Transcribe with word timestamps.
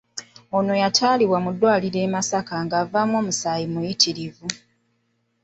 Ono 0.57 0.73
yatwalibwa 0.81 1.37
mu 1.45 1.49
ddwaliro 1.53 1.87
ekkulu 1.99 2.09
e 2.11 2.13
Masaka 2.15 2.55
ng'avaamu 2.65 3.15
omusaayi 3.21 3.65
muyitirivu. 3.73 4.47